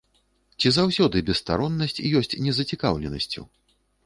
Ці 0.61 0.71
заўсёды 0.77 1.21
бесстароннасць 1.27 2.01
ёсць 2.21 2.35
незацікаўленасцю? 2.47 3.41